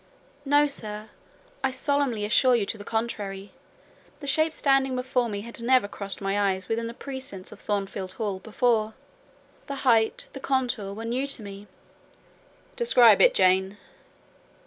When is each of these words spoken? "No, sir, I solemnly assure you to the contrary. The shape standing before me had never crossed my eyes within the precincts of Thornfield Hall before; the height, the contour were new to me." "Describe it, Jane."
"No, 0.45 0.65
sir, 0.65 1.11
I 1.63 1.69
solemnly 1.69 2.25
assure 2.25 2.55
you 2.55 2.65
to 2.65 2.77
the 2.79 2.83
contrary. 2.83 3.51
The 4.19 4.25
shape 4.25 4.51
standing 4.51 4.95
before 4.95 5.29
me 5.29 5.41
had 5.41 5.61
never 5.61 5.87
crossed 5.87 6.21
my 6.21 6.41
eyes 6.53 6.67
within 6.67 6.87
the 6.87 6.95
precincts 6.95 7.51
of 7.51 7.59
Thornfield 7.59 8.13
Hall 8.13 8.39
before; 8.39 8.95
the 9.67 9.75
height, 9.85 10.27
the 10.33 10.39
contour 10.39 10.91
were 10.95 11.05
new 11.05 11.27
to 11.27 11.43
me." 11.43 11.67
"Describe 12.75 13.21
it, 13.21 13.35
Jane." 13.35 13.77